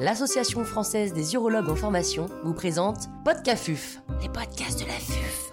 l'Association 0.00 0.64
française 0.64 1.12
des 1.12 1.34
urologues 1.34 1.68
en 1.68 1.76
formation 1.76 2.24
vous 2.42 2.54
présente 2.54 3.10
Podcafuf, 3.22 4.00
les 4.22 4.30
podcasts 4.30 4.80
de 4.80 4.86
la 4.86 4.94
FUF. 4.94 5.52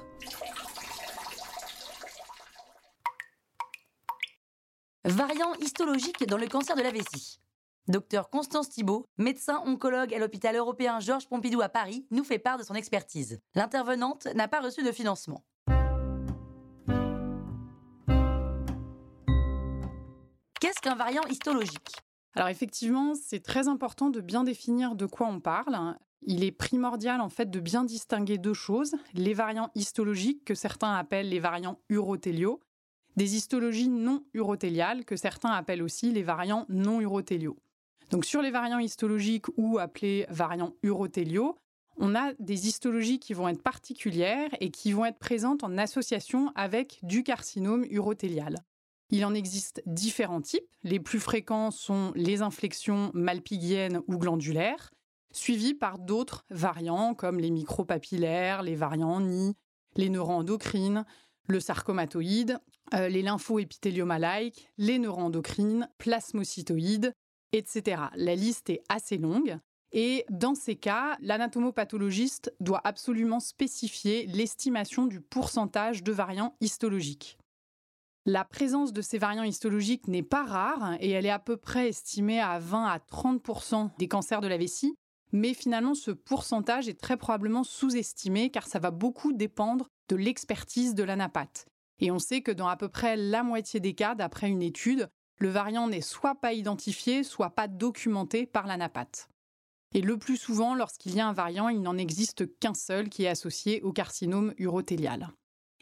Variant 5.03 5.53
histologique 5.55 6.25
dans 6.27 6.37
le 6.37 6.47
cancer 6.47 6.77
de 6.77 6.81
la 6.81 6.91
vessie. 6.91 7.41
Docteur 7.89 8.29
Constance 8.29 8.69
Thibault, 8.69 9.05
médecin 9.17 9.61
oncologue 9.65 10.13
à 10.13 10.17
l'hôpital 10.17 10.55
européen 10.55 11.01
Georges 11.01 11.27
Pompidou 11.27 11.61
à 11.61 11.67
Paris, 11.67 12.07
nous 12.09 12.23
fait 12.23 12.39
part 12.39 12.57
de 12.57 12.63
son 12.63 12.73
expertise. 12.73 13.41
L'intervenante 13.53 14.27
n'a 14.33 14.47
pas 14.47 14.61
reçu 14.61 14.81
de 14.81 14.93
financement. 14.93 15.43
Qu'est-ce 20.61 20.79
qu'un 20.81 20.95
variant 20.95 21.23
histologique? 21.29 22.06
Alors 22.37 22.49
effectivement, 22.49 23.15
c'est 23.15 23.39
très 23.39 23.67
important 23.67 24.11
de 24.11 24.21
bien 24.21 24.43
définir 24.43 24.93
de 24.93 25.07
quoi 25.07 25.25
on 25.25 25.39
parle. 25.39 25.97
Il 26.21 26.43
est 26.43 26.51
primordial 26.51 27.19
en 27.19 27.29
fait 27.29 27.49
de 27.49 27.59
bien 27.59 27.83
distinguer 27.83 28.37
deux 28.37 28.53
choses, 28.53 28.93
les 29.15 29.33
variants 29.33 29.71
histologiques 29.73 30.45
que 30.45 30.53
certains 30.53 30.93
appellent 30.93 31.29
les 31.29 31.39
variants 31.39 31.79
urothéliaux, 31.89 32.59
des 33.15 33.35
histologies 33.35 33.89
non 33.89 34.23
urothéliales 34.35 35.03
que 35.03 35.15
certains 35.15 35.49
appellent 35.49 35.81
aussi 35.81 36.11
les 36.11 36.21
variants 36.21 36.67
non 36.69 37.01
urothéliaux. 37.01 37.57
Donc 38.11 38.23
sur 38.23 38.43
les 38.43 38.51
variants 38.51 38.77
histologiques 38.77 39.47
ou 39.57 39.79
appelés 39.79 40.27
variants 40.29 40.75
urothéliaux, 40.83 41.57
on 41.97 42.13
a 42.13 42.33
des 42.37 42.67
histologies 42.67 43.17
qui 43.17 43.33
vont 43.33 43.47
être 43.47 43.63
particulières 43.63 44.51
et 44.59 44.69
qui 44.69 44.91
vont 44.91 45.05
être 45.05 45.17
présentes 45.17 45.63
en 45.63 45.75
association 45.79 46.51
avec 46.53 46.99
du 47.01 47.23
carcinome 47.23 47.83
urothélial. 47.89 48.57
Il 49.09 49.25
en 49.25 49.33
existe 49.33 49.81
différents 49.85 50.41
types. 50.41 50.67
Les 50.83 50.99
plus 50.99 51.19
fréquents 51.19 51.71
sont 51.71 52.11
les 52.15 52.41
inflexions 52.41 53.11
malpighiennes 53.13 54.01
ou 54.07 54.17
glandulaires, 54.17 54.91
suivies 55.31 55.73
par 55.73 55.97
d'autres 55.99 56.45
variants 56.49 57.13
comme 57.13 57.39
les 57.39 57.51
micropapillaires, 57.51 58.63
les 58.63 58.75
variants 58.75 59.21
NI, 59.21 59.55
les 59.95 60.09
neuroendocrines, 60.09 61.05
le 61.47 61.59
sarcomatoïde, 61.59 62.59
euh, 62.93 63.07
les 63.07 63.21
lymphoépithéliomalaïques, 63.21 64.69
les 64.77 64.99
neuroendocrines, 64.99 65.89
plasmocytoïdes, 65.97 67.13
etc. 67.53 68.01
La 68.15 68.35
liste 68.35 68.69
est 68.69 68.83
assez 68.89 69.17
longue. 69.17 69.57
Et 69.93 70.25
dans 70.29 70.53
ces 70.53 70.75
cas, 70.75 71.17
l'anatomopathologiste 71.21 72.53
doit 72.59 72.81
absolument 72.83 73.39
spécifier 73.39 74.27
l'estimation 74.27 75.05
du 75.05 75.21
pourcentage 75.21 76.03
de 76.03 76.11
variants 76.11 76.55
histologiques. 76.59 77.37
La 78.29 78.43
présence 78.43 78.91
de 78.91 79.01
ces 79.01 79.17
variants 79.17 79.43
histologiques 79.43 80.09
n'est 80.09 80.21
pas 80.21 80.43
rare 80.43 80.97
et 80.99 81.11
elle 81.11 81.25
est 81.25 81.29
à 81.29 81.39
peu 81.39 81.55
près 81.55 81.87
estimée 81.87 82.41
à 82.41 82.59
20 82.59 82.83
à 82.83 82.97
30% 82.97 83.91
des 83.97 84.09
cancers 84.09 84.41
de 84.41 84.49
la 84.49 84.57
vessie, 84.57 84.97
mais 85.31 85.53
finalement 85.53 85.95
ce 85.95 86.11
pourcentage 86.11 86.89
est 86.89 86.99
très 86.99 87.15
probablement 87.15 87.63
sous-estimé 87.63 88.49
car 88.49 88.67
ça 88.67 88.79
va 88.79 88.91
beaucoup 88.91 89.31
dépendre 89.31 89.87
de 90.09 90.17
l'expertise 90.17 90.93
de 90.93 91.03
l'anapathe. 91.03 91.67
Et 92.01 92.11
on 92.11 92.19
sait 92.19 92.41
que 92.41 92.51
dans 92.51 92.67
à 92.67 92.75
peu 92.75 92.89
près 92.89 93.15
la 93.15 93.43
moitié 93.43 93.79
des 93.79 93.93
cas, 93.93 94.13
d'après 94.13 94.49
une 94.49 94.61
étude, 94.61 95.07
le 95.39 95.47
variant 95.47 95.87
n'est 95.87 96.01
soit 96.01 96.35
pas 96.35 96.51
identifié, 96.51 97.23
soit 97.23 97.51
pas 97.51 97.69
documenté 97.69 98.45
par 98.45 98.67
l'anapathe. 98.67 99.29
Et 99.95 100.01
le 100.01 100.17
plus 100.17 100.35
souvent, 100.35 100.75
lorsqu'il 100.75 101.15
y 101.15 101.21
a 101.21 101.27
un 101.29 101.33
variant, 101.33 101.69
il 101.69 101.81
n'en 101.81 101.97
existe 101.97 102.59
qu'un 102.59 102.73
seul 102.73 103.07
qui 103.07 103.23
est 103.23 103.29
associé 103.29 103.81
au 103.83 103.93
carcinome 103.93 104.53
urothélial. 104.57 105.29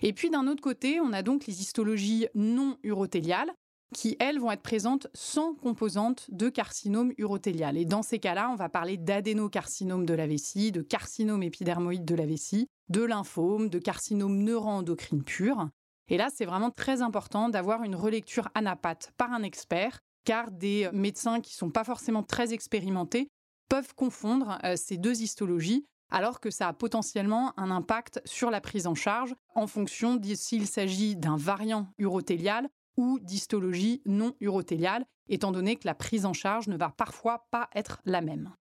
Et 0.01 0.13
puis 0.13 0.29
d'un 0.29 0.47
autre 0.47 0.61
côté, 0.61 0.99
on 0.99 1.13
a 1.13 1.21
donc 1.21 1.45
les 1.47 1.61
histologies 1.61 2.27
non 2.35 2.77
urothéliales 2.83 3.51
qui, 3.93 4.17
elles, 4.19 4.39
vont 4.39 4.51
être 4.51 4.61
présentes 4.61 5.07
sans 5.13 5.53
composante 5.53 6.25
de 6.29 6.49
carcinome 6.49 7.13
urothélial. 7.17 7.77
Et 7.77 7.85
dans 7.85 8.01
ces 8.01 8.19
cas-là, 8.19 8.49
on 8.51 8.55
va 8.55 8.67
parler 8.67 8.97
d'adénocarcinome 8.97 10.05
de 10.05 10.13
la 10.13 10.27
vessie, 10.27 10.71
de 10.71 10.81
carcinome 10.81 11.43
épidermoïde 11.43 12.03
de 12.03 12.16
la 12.16 12.25
vessie, 12.25 12.67
de 12.89 13.01
lymphome, 13.03 13.69
de 13.69 13.79
carcinome 13.79 14.38
neuroendocrine 14.44 15.23
pur. 15.23 15.69
Et 16.09 16.17
là, 16.17 16.29
c'est 16.34 16.45
vraiment 16.45 16.72
très 16.72 17.01
important 17.01 17.47
d'avoir 17.47 17.84
une 17.84 17.95
relecture 17.95 18.50
anapathe 18.53 19.13
par 19.17 19.31
un 19.31 19.44
expert, 19.44 20.00
car 20.25 20.51
des 20.51 20.89
médecins 20.91 21.39
qui 21.39 21.53
ne 21.53 21.57
sont 21.57 21.72
pas 21.72 21.84
forcément 21.84 22.23
très 22.23 22.53
expérimentés 22.53 23.29
peuvent 23.69 23.95
confondre 23.95 24.59
euh, 24.63 24.75
ces 24.75 24.97
deux 24.97 25.22
histologies 25.22 25.85
alors 26.09 26.39
que 26.39 26.49
ça 26.49 26.67
a 26.67 26.73
potentiellement 26.73 27.53
un 27.57 27.71
impact 27.71 28.21
sur 28.25 28.51
la 28.51 28.61
prise 28.61 28.88
en 28.88 28.95
charge 28.95 29.35
en 29.55 29.67
fonction 29.67 30.16
de 30.16 30.35
s'il 30.35 30.67
s'agit 30.67 31.16
d'un 31.16 31.38
variant 31.38 31.88
urothélial 31.97 32.69
ou 32.97 33.19
d'histologie 33.19 34.01
non 34.05 34.33
urothéliale, 34.39 35.05
étant 35.27 35.51
donné 35.51 35.75
que 35.75 35.88
la 35.88 35.95
prise 35.95 36.25
en 36.25 36.33
charge 36.33 36.67
ne 36.67 36.77
va 36.77 36.89
parfois 36.89 37.47
pas 37.51 37.69
être 37.73 38.01
la 38.05 38.21
même. 38.21 38.53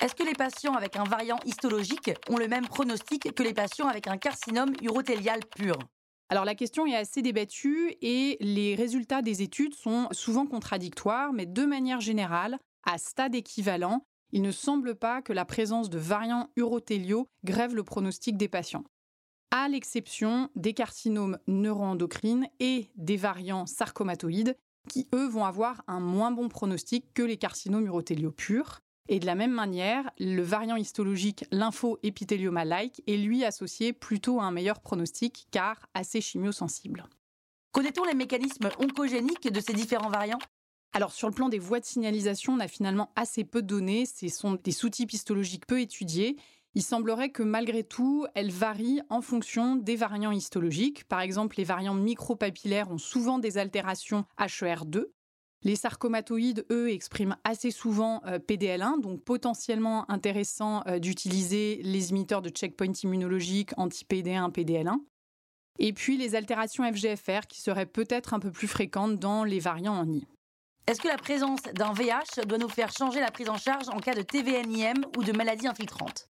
Est-ce 0.00 0.14
que 0.14 0.22
les 0.22 0.32
patients 0.32 0.74
avec 0.74 0.96
un 0.96 1.04
variant 1.04 1.38
histologique 1.44 2.12
ont 2.28 2.36
le 2.36 2.48
même 2.48 2.66
pronostic 2.66 3.34
que 3.34 3.42
les 3.42 3.54
patients 3.54 3.88
avec 3.88 4.06
un 4.06 4.16
carcinome 4.16 4.72
urothélial 4.80 5.40
pur? 5.56 5.76
Alors 6.30 6.44
la 6.44 6.54
question 6.54 6.86
est 6.86 6.94
assez 6.94 7.22
débattue 7.22 7.96
et 8.00 8.36
les 8.40 8.74
résultats 8.74 9.22
des 9.22 9.42
études 9.42 9.74
sont 9.74 10.08
souvent 10.12 10.46
contradictoires, 10.46 11.32
mais 11.32 11.46
de 11.46 11.64
manière 11.64 12.00
générale, 12.00 12.58
à 12.84 12.98
stade 12.98 13.34
équivalent, 13.34 14.04
il 14.32 14.42
ne 14.42 14.50
semble 14.50 14.94
pas 14.94 15.22
que 15.22 15.32
la 15.32 15.44
présence 15.44 15.90
de 15.90 15.98
variants 15.98 16.50
urothéliaux 16.56 17.28
grève 17.44 17.74
le 17.74 17.82
pronostic 17.82 18.36
des 18.36 18.48
patients. 18.48 18.84
À 19.50 19.68
l'exception 19.68 20.50
des 20.56 20.74
carcinomes 20.74 21.38
neuroendocrines 21.46 22.48
et 22.60 22.88
des 22.96 23.16
variants 23.16 23.66
sarcomatoïdes, 23.66 24.56
qui 24.88 25.08
eux 25.14 25.26
vont 25.26 25.44
avoir 25.44 25.82
un 25.86 26.00
moins 26.00 26.30
bon 26.30 26.48
pronostic 26.48 27.12
que 27.14 27.22
les 27.22 27.36
carcinomes 27.36 27.86
urothéliaux 27.86 28.32
purs. 28.32 28.80
Et 29.10 29.20
de 29.20 29.26
la 29.26 29.34
même 29.34 29.52
manière, 29.52 30.10
le 30.18 30.42
variant 30.42 30.76
histologique 30.76 31.46
lymphoépithélioma-like 31.50 33.02
est 33.06 33.16
lui 33.16 33.44
associé 33.44 33.94
plutôt 33.94 34.40
à 34.40 34.44
un 34.44 34.50
meilleur 34.50 34.80
pronostic 34.80 35.46
car 35.50 35.86
assez 35.94 36.20
chimiosensible. 36.20 37.04
Connaît-on 37.72 38.04
les 38.04 38.14
mécanismes 38.14 38.68
oncogéniques 38.78 39.50
de 39.50 39.60
ces 39.60 39.72
différents 39.72 40.10
variants? 40.10 40.40
Alors 40.92 41.12
sur 41.12 41.28
le 41.28 41.34
plan 41.34 41.48
des 41.48 41.58
voies 41.58 41.80
de 41.80 41.84
signalisation, 41.84 42.54
on 42.54 42.60
a 42.60 42.68
finalement 42.68 43.12
assez 43.14 43.44
peu 43.44 43.62
de 43.62 43.66
données, 43.66 44.06
ce 44.06 44.28
sont 44.28 44.58
des 44.62 44.72
sous-types 44.72 45.12
histologiques 45.12 45.66
peu 45.66 45.80
étudiés. 45.80 46.36
Il 46.74 46.82
semblerait 46.82 47.30
que 47.30 47.42
malgré 47.42 47.82
tout, 47.82 48.26
elles 48.34 48.50
varient 48.50 49.02
en 49.08 49.20
fonction 49.20 49.76
des 49.76 49.96
variants 49.96 50.32
histologiques. 50.32 51.04
Par 51.04 51.20
exemple, 51.20 51.56
les 51.58 51.64
variants 51.64 51.94
micropapillaires 51.94 52.90
ont 52.90 52.98
souvent 52.98 53.38
des 53.38 53.58
altérations 53.58 54.24
HER2. 54.38 55.06
Les 55.62 55.74
sarcomatoïdes, 55.74 56.66
eux, 56.70 56.90
expriment 56.90 57.36
assez 57.42 57.72
souvent 57.72 58.22
euh, 58.26 58.38
PDL1, 58.38 59.00
donc 59.00 59.24
potentiellement 59.24 60.08
intéressant 60.08 60.84
euh, 60.86 61.00
d'utiliser 61.00 61.80
les 61.82 62.10
imiteurs 62.10 62.42
de 62.42 62.48
checkpoint 62.48 62.92
immunologique 63.02 63.72
anti-PD1, 63.76 64.52
PDL1. 64.52 64.98
Et 65.80 65.92
puis 65.92 66.16
les 66.16 66.36
altérations 66.36 66.84
FGFR 66.84 67.46
qui 67.48 67.60
seraient 67.60 67.86
peut-être 67.86 68.34
un 68.34 68.38
peu 68.38 68.52
plus 68.52 68.68
fréquentes 68.68 69.18
dans 69.18 69.42
les 69.42 69.58
variants 69.58 69.98
en 69.98 70.08
I. 70.08 70.26
Est-ce 70.88 71.02
que 71.02 71.08
la 71.08 71.18
présence 71.18 71.60
d'un 71.74 71.92
VH 71.92 72.46
doit 72.46 72.56
nous 72.56 72.70
faire 72.70 72.90
changer 72.90 73.20
la 73.20 73.30
prise 73.30 73.50
en 73.50 73.58
charge 73.58 73.90
en 73.90 73.98
cas 73.98 74.14
de 74.14 74.22
TVNIM 74.22 74.94
ou 75.18 75.22
de 75.22 75.32
maladie 75.32 75.68
infiltrante? 75.68 76.30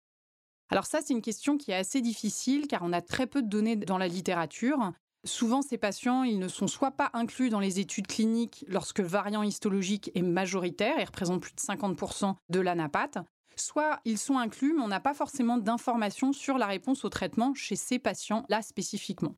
Alors 0.69 0.85
ça, 0.85 0.99
c'est 1.01 1.13
une 1.13 1.21
question 1.21 1.57
qui 1.57 1.71
est 1.71 1.75
assez 1.75 2.01
difficile 2.01 2.67
car 2.67 2.81
on 2.83 2.91
a 2.91 2.99
très 2.99 3.27
peu 3.27 3.41
de 3.41 3.47
données 3.47 3.77
dans 3.77 3.97
la 3.97 4.09
littérature. 4.09 4.91
Souvent, 5.23 5.61
ces 5.61 5.77
patients, 5.77 6.23
ils 6.23 6.37
ne 6.37 6.49
sont 6.49 6.67
soit 6.67 6.91
pas 6.91 7.11
inclus 7.13 7.49
dans 7.49 7.61
les 7.61 7.79
études 7.79 8.07
cliniques 8.07 8.65
lorsque 8.67 8.99
le 8.99 9.07
variant 9.07 9.41
histologique 9.41 10.11
est 10.15 10.21
majoritaire 10.21 10.99
et 10.99 11.05
représente 11.05 11.41
plus 11.41 11.53
de 11.53 11.61
50% 11.61 12.35
de 12.49 12.59
l'anapathe, 12.59 13.19
soit 13.55 14.01
ils 14.03 14.17
sont 14.17 14.37
inclus, 14.37 14.73
mais 14.73 14.83
on 14.83 14.89
n'a 14.89 14.99
pas 14.99 15.13
forcément 15.13 15.59
d'informations 15.59 16.33
sur 16.33 16.57
la 16.57 16.65
réponse 16.65 17.05
au 17.05 17.09
traitement 17.09 17.53
chez 17.53 17.77
ces 17.77 17.99
patients-là 17.99 18.61
spécifiquement. 18.61 19.37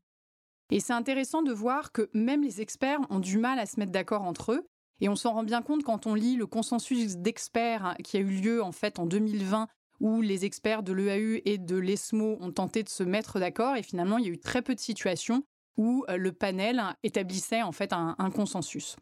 Et 0.72 0.80
c'est 0.80 0.92
intéressant 0.92 1.42
de 1.42 1.52
voir 1.52 1.92
que 1.92 2.10
même 2.14 2.42
les 2.42 2.60
experts 2.60 2.98
ont 3.10 3.20
du 3.20 3.38
mal 3.38 3.60
à 3.60 3.66
se 3.66 3.78
mettre 3.78 3.92
d'accord 3.92 4.22
entre 4.22 4.50
eux, 4.54 4.66
et 5.00 5.08
on 5.08 5.16
s'en 5.16 5.32
rend 5.32 5.42
bien 5.42 5.62
compte 5.62 5.82
quand 5.82 6.06
on 6.06 6.14
lit 6.14 6.36
le 6.36 6.46
consensus 6.46 7.16
d'experts 7.16 7.96
qui 8.04 8.16
a 8.16 8.20
eu 8.20 8.30
lieu 8.30 8.62
en 8.62 8.72
fait 8.72 8.98
en 8.98 9.06
2020 9.06 9.68
où 10.00 10.20
les 10.20 10.44
experts 10.44 10.82
de 10.82 10.92
l'EAU 10.92 11.40
et 11.44 11.58
de 11.58 11.76
l'ESMO 11.76 12.36
ont 12.40 12.52
tenté 12.52 12.82
de 12.82 12.88
se 12.88 13.02
mettre 13.02 13.38
d'accord 13.38 13.76
et 13.76 13.82
finalement 13.82 14.18
il 14.18 14.26
y 14.26 14.28
a 14.28 14.32
eu 14.32 14.38
très 14.38 14.62
peu 14.62 14.74
de 14.74 14.80
situations 14.80 15.44
où 15.76 16.04
euh, 16.08 16.16
le 16.16 16.32
panel 16.32 16.82
établissait 17.02 17.62
en 17.62 17.72
fait 17.72 17.92
un, 17.92 18.14
un 18.18 18.30
consensus. 18.30 18.96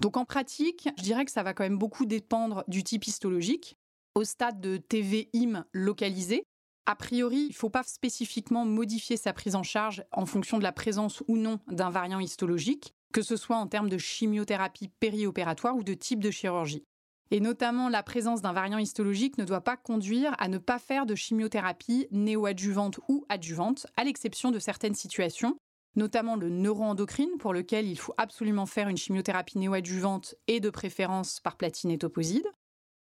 Donc 0.00 0.16
en 0.16 0.24
pratique, 0.24 0.88
je 0.98 1.02
dirais 1.02 1.24
que 1.24 1.32
ça 1.32 1.42
va 1.42 1.54
quand 1.54 1.64
même 1.64 1.78
beaucoup 1.78 2.06
dépendre 2.06 2.64
du 2.68 2.84
type 2.84 3.06
histologique. 3.06 3.76
Au 4.14 4.24
stade 4.24 4.60
de 4.60 4.76
TVIM 4.76 5.64
localisé, 5.72 6.44
a 6.86 6.96
priori, 6.96 7.42
il 7.42 7.48
ne 7.48 7.54
faut 7.54 7.70
pas 7.70 7.82
spécifiquement 7.82 8.64
modifier 8.64 9.16
sa 9.16 9.32
prise 9.32 9.54
en 9.54 9.62
charge 9.62 10.04
en 10.12 10.26
fonction 10.26 10.58
de 10.58 10.62
la 10.62 10.72
présence 10.72 11.22
ou 11.28 11.36
non 11.36 11.60
d'un 11.68 11.90
variant 11.90 12.20
histologique 12.20 12.94
que 13.12 13.22
ce 13.22 13.36
soit 13.36 13.56
en 13.56 13.66
termes 13.66 13.88
de 13.88 13.98
chimiothérapie 13.98 14.88
périopératoire 15.00 15.76
ou 15.76 15.82
de 15.82 15.94
type 15.94 16.20
de 16.20 16.30
chirurgie. 16.30 16.84
Et 17.32 17.40
notamment, 17.40 17.88
la 17.88 18.02
présence 18.02 18.42
d'un 18.42 18.52
variant 18.52 18.78
histologique 18.78 19.38
ne 19.38 19.44
doit 19.44 19.60
pas 19.60 19.76
conduire 19.76 20.34
à 20.38 20.48
ne 20.48 20.58
pas 20.58 20.80
faire 20.80 21.06
de 21.06 21.14
chimiothérapie 21.14 22.08
néoadjuvante 22.10 22.98
ou 23.08 23.24
adjuvante, 23.28 23.86
à 23.96 24.02
l'exception 24.02 24.50
de 24.50 24.58
certaines 24.58 24.96
situations, 24.96 25.56
notamment 25.94 26.34
le 26.34 26.48
neuroendocrine, 26.48 27.38
pour 27.38 27.52
lequel 27.52 27.86
il 27.86 27.98
faut 27.98 28.14
absolument 28.16 28.66
faire 28.66 28.88
une 28.88 28.96
chimiothérapie 28.96 29.58
néoadjuvante 29.58 30.34
et 30.48 30.58
de 30.58 30.70
préférence 30.70 31.40
par 31.40 31.56
platine 31.56 31.90
et 31.90 31.98
toposide. 31.98 32.46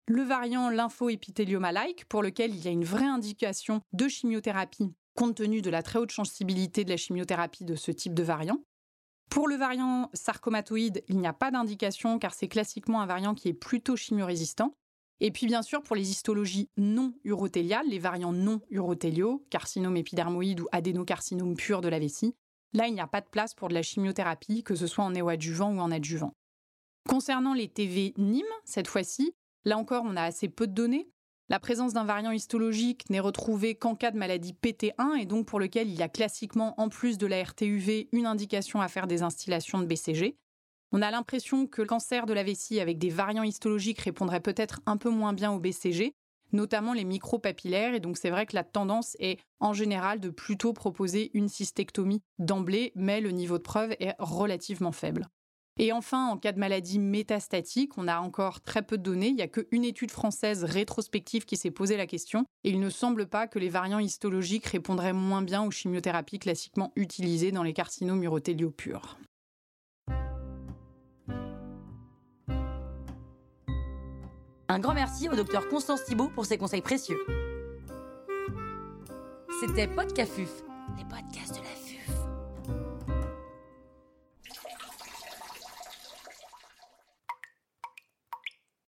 le 0.08 0.22
variant 0.22 0.69
lymphoépithélioma-like, 0.69 2.06
pour 2.06 2.22
lequel 2.22 2.54
il 2.54 2.63
y 2.63 2.68
a 2.68 2.72
une 2.72 2.84
vraie 2.84 3.06
indication 3.06 3.81
de 3.94 4.08
chimiothérapie 4.08 4.94
compte 5.16 5.36
tenu 5.36 5.62
de 5.62 5.69
la 5.69 5.81
très 5.81 6.00
haute 6.00 6.12
sensibilité 6.12 6.84
de 6.84 6.90
la 6.90 6.98
chimiothérapie 6.98 7.66
de 7.66 7.75
ce 7.75 7.92
type 7.92 8.13
de 8.13 8.24
variant. 8.24 8.62
Pour 9.30 9.48
le 9.48 9.56
variant 9.56 10.10
sarcomatoïde, 10.13 11.04
il 11.07 11.18
n'y 11.18 11.27
a 11.27 11.33
pas 11.33 11.51
d'indication 11.51 12.19
car 12.19 12.33
c'est 12.33 12.48
classiquement 12.48 13.01
un 13.01 13.06
variant 13.06 13.36
qui 13.36 13.50
est 13.50 13.54
plutôt 13.54 13.95
chimiorésistant. 13.95 14.74
Et 15.22 15.31
puis 15.31 15.45
bien 15.45 15.62
sûr 15.62 15.81
pour 15.81 15.95
les 15.95 16.10
histologies 16.10 16.69
non 16.77 17.13
urothéliales, 17.24 17.88
les 17.88 18.00
variants 18.00 18.33
non 18.33 18.62
urothéliaux, 18.69 19.45
carcinome 19.50 19.98
épidermoïde 19.98 20.60
ou 20.60 20.68
adénocarcinome 20.72 21.56
pur 21.56 21.81
de 21.81 21.88
la 21.88 22.00
vessie, 22.00 22.36
là 22.74 22.88
il 22.88 22.94
n'y 22.94 23.01
a 23.01 23.07
pas 23.07 23.22
de 23.22 23.30
place 23.30 23.54
pour 23.54 23.69
de 23.69 23.74
la 23.74 23.81
chimiothérapie, 23.81 24.63
que 24.63 24.75
ce 24.75 24.88
soit 24.88 25.06
en 25.06 25.12
néoadjuvant 25.12 25.74
ou 25.74 25.80
en 25.80 25.92
adjuvant. 25.92 26.33
Concernant 27.07 27.54
les 27.54 27.69
TV 27.69 28.13
NIM, 28.18 28.45
cette 28.66 28.88
fois-ci, 28.88 29.33
là 29.63 29.77
encore 29.77 30.04
on 30.06 30.18
a 30.18 30.24
assez 30.24 30.50
peu 30.50 30.68
de 30.68 30.74
données. 30.74 31.07
La 31.48 31.60
présence 31.60 31.94
d'un 31.94 32.06
variant 32.06 32.32
histologique 32.32 33.08
n'est 33.12 33.20
retrouvée 33.20 33.76
qu'en 33.76 33.94
cas 33.94 34.10
de 34.10 34.18
maladie 34.18 34.56
PT1 34.64 35.20
et 35.20 35.26
donc 35.26 35.46
pour 35.46 35.60
lequel 35.60 35.88
il 35.88 35.94
y 35.94 36.02
a 36.02 36.10
classiquement, 36.10 36.74
en 36.82 36.90
plus 36.90 37.20
de 37.20 37.28
la 37.28 37.44
RTUV, 37.44 38.10
une 38.14 38.26
indication 38.26 38.82
à 38.82 38.88
faire 38.88 39.06
des 39.06 39.22
instillations 39.22 39.78
de 39.78 39.86
BCG. 39.86 40.38
On 40.92 41.04
a 41.04 41.12
l'impression 41.12 41.68
que 41.68 41.84
le 41.84 41.88
cancer 41.88 42.26
de 42.26 42.34
la 42.34 42.44
vessie 42.44 42.80
avec 42.80 42.98
des 42.98 43.10
variants 43.10 43.44
histologiques 43.44 44.02
répondrait 44.02 44.40
peut-être 44.40 44.82
un 44.88 44.98
peu 44.98 45.12
moins 45.12 45.34
bien 45.34 45.52
au 45.52 45.60
BCG, 45.60 46.16
notamment 46.52 46.94
les 46.94 47.04
micropapillaires, 47.04 47.94
et 47.94 48.00
donc 48.00 48.18
c'est 48.18 48.32
vrai 48.32 48.48
que 48.48 48.56
la 48.56 48.64
tendance 48.64 49.16
est 49.20 49.40
en 49.60 49.74
général 49.74 50.20
de 50.20 50.30
plutôt 50.30 50.74
proposer 50.74 51.30
une 51.36 51.50
cystectomie 51.50 52.24
d'emblée, 52.40 52.92
mais 52.96 53.22
le 53.22 53.30
niveau 53.30 53.60
de 53.60 53.64
preuve 53.64 53.96
est 54.00 54.16
relativement 54.18 54.92
faible. 54.92 55.28
Et 55.77 55.92
enfin, 55.92 56.27
en 56.27 56.38
cas 56.38 56.54
de 56.54 56.60
maladie 56.60 57.00
métastatique, 57.00 57.98
on 57.98 58.07
a 58.07 58.19
encore 58.19 58.62
très 58.62 58.81
peu 58.81 58.98
de 58.98 59.04
données. 59.04 59.27
Il 59.27 59.36
n'y 59.36 59.42
a 59.42 59.48
qu'une 59.50 59.83
étude 59.83 60.12
française 60.12 60.63
rétrospective 60.63 61.44
qui 61.44 61.57
s'est 61.57 61.72
posé 61.72 61.98
la 61.98 62.07
question. 62.07 62.45
Et 62.63 62.69
il 62.69 62.80
ne 62.80 62.89
semble 62.89 63.27
pas 63.27 63.48
que 63.48 63.60
les 63.60 63.68
variants 63.68 64.00
histologiques 64.00 64.68
répondraient 64.68 65.12
moins 65.12 65.42
bien 65.42 65.63
aux 65.63 65.72
chimiothérapies 65.72 66.39
classiquement 66.39 66.94
utilisées 66.95 67.51
dans 67.51 67.63
les 67.63 67.74
carcinomes 67.74 68.24
purs. 68.77 69.18
Un 74.68 74.80
grand 74.80 74.94
merci 74.94 75.27
au 75.30 75.36
docteur 75.36 75.68
Constance 75.68 76.06
Thibault 76.06 76.30
pour 76.30 76.45
ses 76.45 76.57
conseils 76.57 76.81
précieux. 76.81 77.19
C'était 79.60 79.88
Podcafuf, 79.88 80.63
les 80.98 81.04
podcasts 81.04 81.56
de 81.56 81.60
la 81.60 81.69
FUF. 81.69 81.85